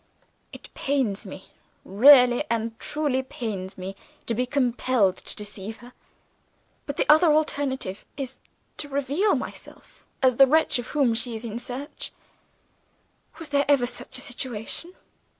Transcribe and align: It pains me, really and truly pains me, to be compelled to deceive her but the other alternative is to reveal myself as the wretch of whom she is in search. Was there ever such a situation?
It 0.51 0.73
pains 0.73 1.27
me, 1.27 1.51
really 1.85 2.43
and 2.49 2.75
truly 2.79 3.21
pains 3.21 3.77
me, 3.77 3.95
to 4.25 4.33
be 4.33 4.47
compelled 4.47 5.17
to 5.17 5.35
deceive 5.35 5.77
her 5.77 5.93
but 6.87 6.97
the 6.97 7.05
other 7.07 7.31
alternative 7.31 8.03
is 8.17 8.39
to 8.77 8.89
reveal 8.89 9.35
myself 9.35 10.07
as 10.23 10.37
the 10.37 10.47
wretch 10.47 10.79
of 10.79 10.87
whom 10.87 11.13
she 11.13 11.35
is 11.35 11.45
in 11.45 11.59
search. 11.59 12.11
Was 13.37 13.49
there 13.49 13.63
ever 13.67 13.85
such 13.85 14.17
a 14.17 14.21
situation? 14.21 14.95